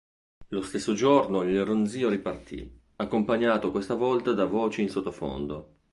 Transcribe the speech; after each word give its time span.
Lo 0.47 0.63
stesso 0.63 0.95
giorno 0.95 1.43
il 1.43 1.63
ronzio 1.63 2.09
ripartì, 2.09 2.81
accompagnato 2.95 3.69
questa 3.69 3.93
volta 3.93 4.31
da 4.33 4.45
voci 4.45 4.81
in 4.81 4.89
sottofondo. 4.89 5.75